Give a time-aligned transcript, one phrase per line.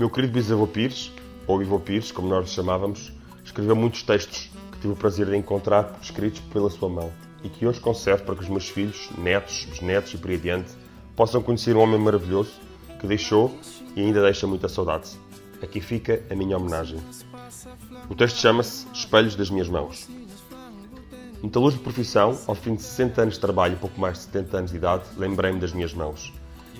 [0.00, 1.12] Meu querido bisavô Pires,
[1.46, 3.12] ou Ivo Pires, como nós chamávamos,
[3.44, 7.12] escreveu muitos textos que tive o prazer de encontrar escritos pela sua mão
[7.44, 10.72] e que hoje conservo para que os meus filhos, netos, bisnetos e por aí adiante
[11.14, 12.50] possam conhecer um homem maravilhoso
[12.98, 13.54] que deixou
[13.94, 15.10] e ainda deixa muita saudade.
[15.62, 16.98] Aqui fica a minha homenagem.
[18.08, 20.08] O texto chama-se Espelhos das Minhas Mãos.
[21.42, 24.56] Metalúrgico de profissão, ao fim de 60 anos de trabalho e pouco mais de 70
[24.56, 26.32] anos de idade, lembrei-me das minhas mãos.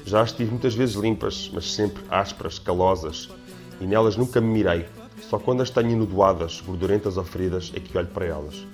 [0.05, 3.29] Já as tive muitas vezes limpas, mas sempre ásperas, calosas,
[3.81, 4.87] e nelas nunca me mirei.
[5.29, 8.67] Só quando as tenho enudoadas, gordurentas ou feridas, é que olho para elas.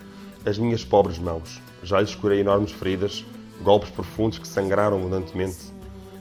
[0.45, 1.61] As minhas pobres mãos.
[1.83, 3.25] Já lhes curei enormes feridas,
[3.61, 5.75] golpes profundos que sangraram abundantemente.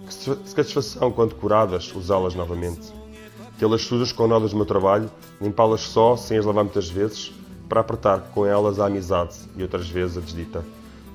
[0.06, 2.92] Que satisfação, quando curadas, usá-las novamente.
[3.58, 7.32] Tê-las sujas com nodas do meu trabalho, limpá-las só, sem as lavar muitas vezes,
[7.70, 10.64] para apertar com elas a amizade e outras vezes a desdita.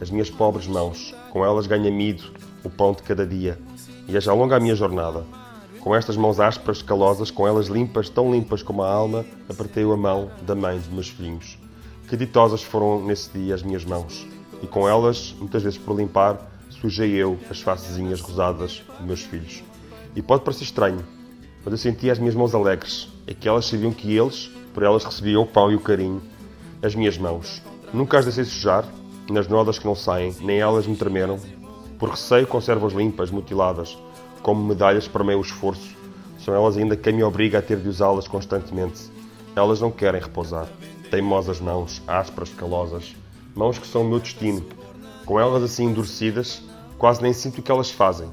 [0.01, 2.25] As minhas pobres mãos, com elas ganho amido,
[2.65, 3.59] o pão de cada dia,
[4.11, 5.25] e é já longa a minha jornada.
[5.79, 9.97] Com estas mãos ásperas, calosas, com elas limpas, tão limpas como a alma, apertei a
[9.97, 11.57] mão da mãe dos meus filhinhos.
[12.09, 14.27] Que ditosas foram nesse dia as minhas mãos,
[14.61, 19.63] e com elas, muitas vezes por limpar, sujei eu as facezinhas rosadas dos meus filhos.
[20.17, 21.05] E pode parecer estranho,
[21.65, 25.05] mas eu sentia as minhas mãos alegres, é que elas sabiam que eles, por elas
[25.05, 26.21] recebiam o pão e o carinho,
[26.83, 27.63] as minhas mãos.
[27.95, 28.85] Nunca as deixei sujar,
[29.31, 31.39] nas nodas que não saem, nem elas me tremeram.
[32.01, 33.99] Por receio conservo-as limpas, mutiladas,
[34.43, 35.95] como medalhas para meio esforço.
[36.39, 39.03] São elas ainda quem me obriga a ter de usá-las constantemente.
[39.55, 40.67] Elas não querem repousar.
[41.11, 43.15] Teimosas mãos, ásperas, calosas.
[43.55, 44.65] Mãos que são o meu destino.
[45.27, 46.63] Com elas assim endurecidas,
[46.97, 48.31] quase nem sinto o que elas fazem.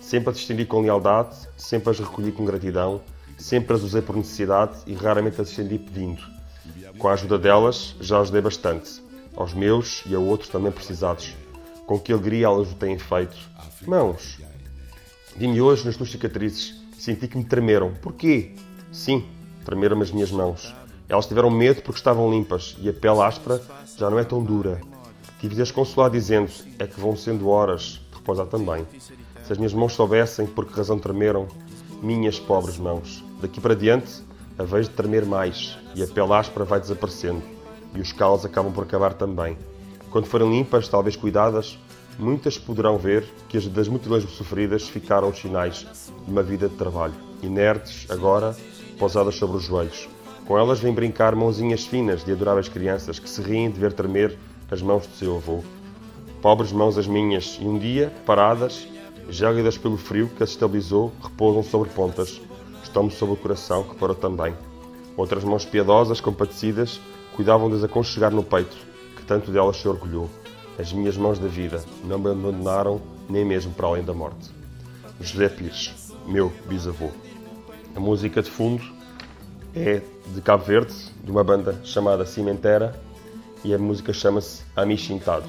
[0.00, 3.02] Sempre as estendi com lealdade, sempre as recolhi com gratidão,
[3.36, 6.22] sempre as usei por necessidade e raramente as estendi pedindo.
[6.98, 9.02] Com a ajuda delas, já os dei bastante,
[9.36, 11.34] aos meus e a outros também precisados.
[11.90, 13.36] Com que alegria elas o têm feito.
[13.84, 14.38] Mãos,
[15.36, 17.92] vi-me hoje nas tuas cicatrizes, senti que me tremeram.
[17.94, 18.54] Porquê?
[18.92, 19.26] Sim,
[19.64, 20.72] tremeram as minhas mãos.
[21.08, 23.60] Elas tiveram medo porque estavam limpas e a pele áspera
[23.98, 24.80] já não é tão dura.
[25.40, 28.86] Tive de as consolar dizendo: é que vão sendo horas de repousar também.
[29.42, 31.48] Se as minhas mãos soubessem por que razão tremeram,
[32.00, 33.24] minhas pobres mãos.
[33.40, 34.22] Daqui para diante,
[34.56, 37.42] a vez de tremer mais e a pele áspera vai desaparecendo
[37.96, 39.58] e os calos acabam por acabar também.
[40.10, 41.78] Quando forem limpas, talvez cuidadas,
[42.18, 45.86] muitas poderão ver que as das mutilações sofridas ficaram os sinais
[46.24, 48.56] de uma vida de trabalho, inertes, agora,
[48.98, 50.08] pousadas sobre os joelhos.
[50.46, 54.36] Com elas vêm brincar mãozinhas finas de adoráveis crianças que se riem de ver tremer
[54.68, 55.62] as mãos do seu avô.
[56.42, 58.88] Pobres mãos as minhas, e um dia, paradas,
[59.28, 62.40] gélidas pelo frio que as estabilizou, repousam sobre pontas,
[62.82, 64.54] estão-me sobre o coração, que para também.
[65.16, 67.00] Outras mãos piedosas, compadecidas,
[67.36, 68.76] cuidavam de as aconchegar no peito,
[69.30, 70.28] tanto delas se orgulhou.
[70.76, 74.50] As minhas mãos da vida não me abandonaram nem mesmo para além da morte.
[75.20, 77.10] José Pires, meu bisavô.
[77.94, 78.82] A música de fundo
[79.72, 80.02] é
[80.34, 80.92] de Cabo Verde,
[81.22, 83.00] de uma banda chamada Cimentera,
[83.62, 85.46] e a música chama-se Amichintado.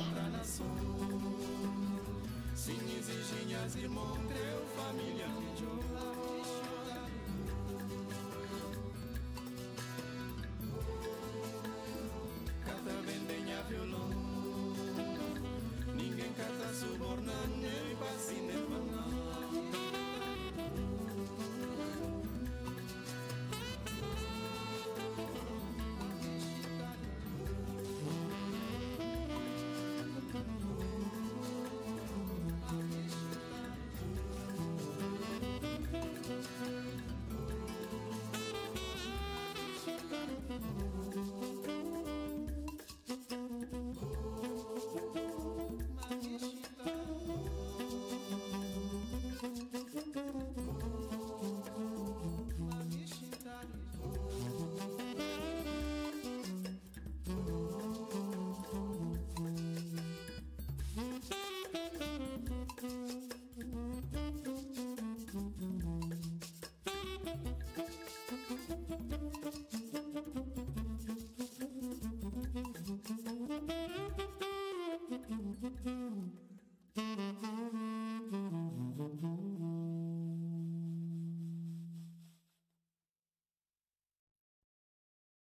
[50.33, 50.70] Ooh.